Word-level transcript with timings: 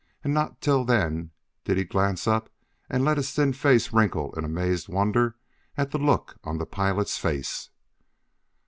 And 0.23 0.33
not 0.33 0.61
till 0.61 0.83
then 0.83 1.29
did 1.63 1.77
he 1.77 1.83
glance 1.83 2.25
up 2.25 2.49
and 2.89 3.05
let 3.05 3.17
his 3.17 3.31
thin 3.33 3.53
face 3.53 3.93
wrinkle 3.93 4.33
in 4.33 4.43
amazed 4.43 4.89
wonder 4.89 5.35
at 5.77 5.91
the 5.91 5.99
look 5.99 6.37
on 6.43 6.57
the 6.57 6.65
pilot's 6.65 7.19
face. 7.19 7.69